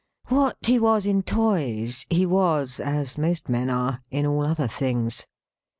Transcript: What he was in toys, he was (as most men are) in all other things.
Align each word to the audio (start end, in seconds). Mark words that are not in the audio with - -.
What 0.29 0.57
he 0.65 0.79
was 0.79 1.05
in 1.05 1.21
toys, 1.21 2.07
he 2.09 2.25
was 2.25 2.79
(as 2.79 3.19
most 3.19 3.49
men 3.49 3.69
are) 3.69 4.01
in 4.09 4.25
all 4.25 4.47
other 4.47 4.67
things. 4.67 5.27